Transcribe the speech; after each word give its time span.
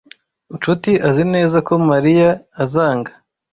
Nshuti 0.55 0.91
azi 1.07 1.23
neza 1.33 1.57
ko 1.67 1.73
Mariya 1.89 2.29
azanga. 2.63 3.11